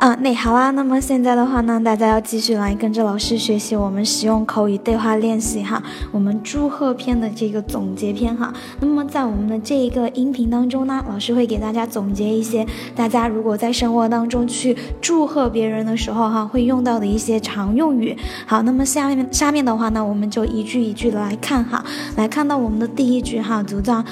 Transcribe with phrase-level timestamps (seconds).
[0.00, 8.50] 啊，那好啦，那么现在的话呢，大家要继续来跟着老师学习我们使用口语对话练习哈，我们祝贺篇的这个总结篇哈。
[8.80, 18.16] 那么在我们的这一个音频当中呢，老师会给大家总结一些大家如果在生活当中去祝贺别人的时候哈，会用到的一些常用语。
[18.46, 21.84] 好，那么下面下面的话呢，我们就一句一句的来看哈，
[22.16, 24.02] 来看到我们的第一句哈，读到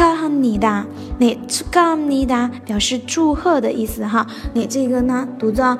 [0.00, 0.86] 卡哈尼达，
[1.18, 1.38] 内，
[1.70, 5.76] 卡哈尼达表示祝贺的意思哈，你这个呢，读作，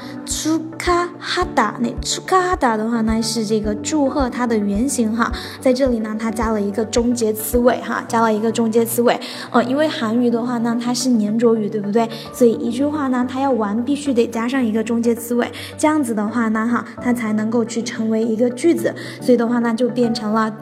[0.76, 9.18] 卡哈达，内，卡哈达的话呢，是这个祝贺它的原型哈，在这里呢，它加了一个终结词尾哈，加了一个终结词尾。
[9.66, 12.06] 因为韩语的话呢，它是粘着语，对不对？
[12.34, 18.94] 所以一句话呢，它要完，必须得加上一个终结词尾，这样子的话呢，哈，它才能够去成为一个句子。
[19.22, 20.54] 所以的话呢，就变成了，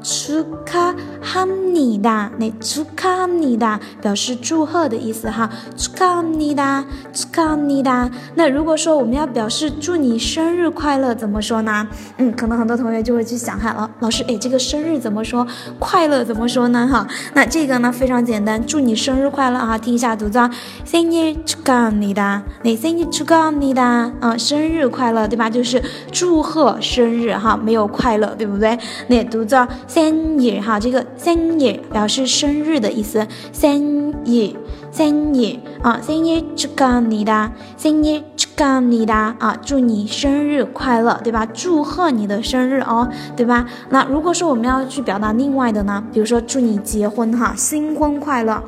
[0.64, 2.54] 卡哈尼达，内，
[2.94, 3.47] 卡哈尼。
[3.47, 8.53] 尼达表示祝贺的意思哈，出卡哈尼达，出卡哈尼达，那。
[8.53, 11.87] 如果说我们要表示祝你生日快乐，怎么说呢？
[12.17, 15.47] 嗯，可能很多同学就会去想哈，老老师，哎，这个生日怎么说？
[15.79, 16.87] 快乐怎么说呢？
[16.87, 19.75] 哈，那这个呢非常简单，祝你生日快乐啊！
[19.75, 20.47] 听一下读作
[20.85, 25.49] 생일축하합니 다， 那생일축하합니 다， 啊，生日快乐，对吧？
[25.49, 28.77] 就是祝贺生日哈，没有快乐，对不对？
[29.07, 34.55] 那读作생일哈，这个생일表示生日的意思， 生日。
[34.91, 41.47] 生日啊，生日祝贺你的，生日祝贺你的啊，祝你生日快乐，对吧？
[41.51, 43.65] 祝贺你的生日哦，对吧？
[43.89, 48.61] 那如果说我们要去表达另外的呢，比如说祝你结婚哈，新婚快乐，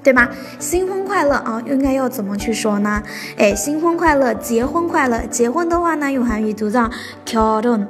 [0.00, 0.30] 对吧？
[0.60, 3.02] 新婚快乐啊，应该要怎么去说呢？
[3.36, 6.88] 哎，新婚快乐，结婚快乐，结婚的话呢，用韩语读作
[7.26, 7.86] 결 혼，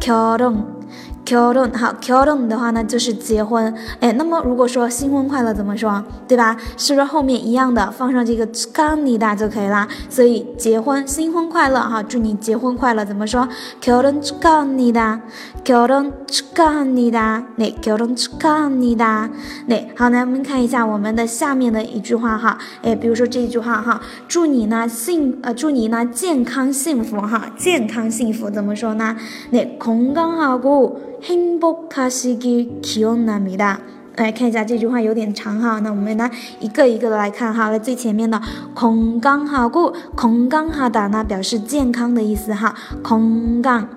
[0.00, 0.73] 결 혼。
[1.24, 6.56] 결혼好，결혼的话呢就是结婚，哎，那么如果说新婚快乐怎么说，对吧？
[6.76, 9.86] 是不是后面一样的放上这个축하니 다就可以啦？
[10.08, 13.48] 所以结婚新婚快乐哈，祝你结婚快乐怎么说？
[13.80, 15.20] 결혼축하합니 다，
[15.64, 19.30] 결혼축하합니 다， 那결혼축하합니 다，
[19.66, 29.16] 那好，来我们看一下我们的下面的一句话哈，哎，比如说这一句话哈，祝你呢幸呃，祝你呢健康幸福哈，健康幸福怎么说呢？
[29.50, 33.79] 那건강하고 幸福卡西基基翁纳米的，
[34.15, 38.41] 来看一下这句话有点长哈，那我们呢一个一个的来看哈，来最前面的
[38.73, 43.87] 空刚哈故空刚哈达呢表示健康的意思哈，空刚。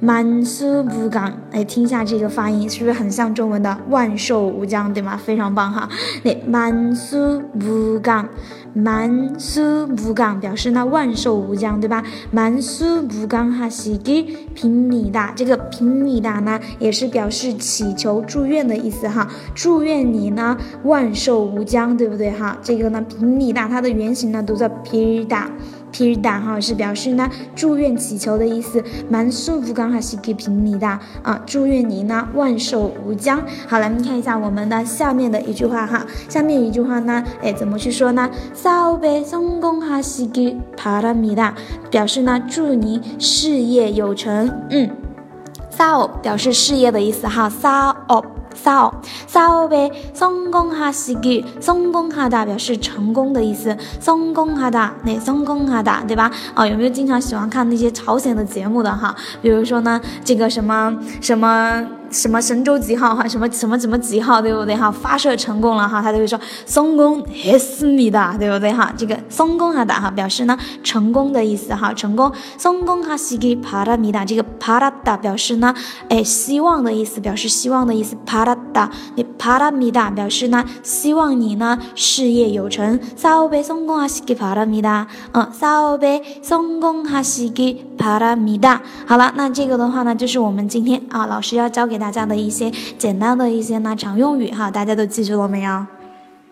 [0.00, 5.16] 满苏无港，来听一下这个发音，是不是很像中文的万寿无疆，对吗？
[5.16, 5.88] 非常棒哈！
[6.22, 8.28] 那满苏无港，
[8.74, 12.04] 满苏无港表示呢万寿无疆，对吧？
[12.30, 14.22] 满苏无港哈是给
[14.54, 22.56] 平米大，这个平米大呢也是表示祈求祝愿的意思哈，祝愿你呢万寿无疆，对不对哈？
[22.62, 25.24] 这个呢平米大它的原型呢读作皮
[25.87, 25.87] 大。
[25.93, 30.87] 皮达哈是表示呢祝愿祈求的意思，蛮舒服刚好是给平米的
[31.21, 33.39] 啊，祝愿你呢万寿无疆。
[33.67, 38.27] 好，来我们看一下我们的下面的一句话哈，下面一句话呢，哎怎么去说呢？
[38.55, 41.53] 사업성공하시길바랍니 다，
[41.91, 44.51] 表示呢祝你事业有成。
[44.71, 44.89] 嗯，
[45.69, 48.25] 사업表示事业的意思哈，사 업。
[48.57, 56.31] 사업사업에성공하시 길， 성공하다表示成功的意思，성공하 다， 那성공하 다， 对吧？
[56.55, 59.15] 哦，有没有经常喜欢看那些朝鲜的节目的哈？
[59.41, 64.91] 比如说呢，这个什么什么 什么神舟几号哈，什么什么什么几号，对不对哈？
[64.91, 68.93] 发射成功了哈，他就会说성공했습니 다， 对不对哈？
[68.95, 72.31] 这个성공하다哈，表示呢成功的意思哈，成功。
[72.57, 75.73] 성공하시기바랍니 다， 这个바랍다表示呢，
[76.09, 78.15] 哎，希望的意思，表示希望的意思。
[78.25, 82.99] 바랍 다， 你바랍니 다， 表示呢，希望你呢事业有成。
[83.15, 95.97] 사업에성공하시기바랍니 다， 嗯，사업에성공하시기 达拉米达好了那这个的话呢就是我们今天啊老师要教给大家的一些简单的一些呢常用语哈大家都记住了没有？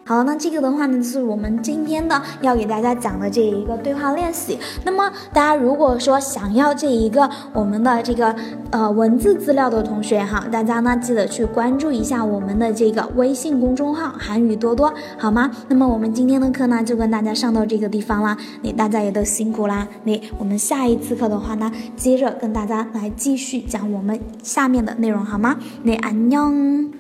[0.08, 4.56] 好，那这个的话呢，就是我们今天的要给大家讲的这一个对话练习。
[4.85, 8.32] 那么大家如果说想要这一个我们的这个
[8.70, 15.50] 呃文字资料的同学哈，大家呢记得去关注一下我们的这个微信公众号“韩语多多”，好吗？
[15.67, 18.37] 那么我们今天的课呢，就跟大家上到这个地方啦。
[18.62, 19.88] 那大家也都辛苦啦。
[20.05, 25.56] 那我们下一次课的话呢，接着跟大家来继续讲我们下面的内容，好吗？
[25.82, 26.93] 那安녕